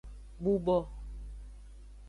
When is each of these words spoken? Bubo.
Bubo. 0.39 0.77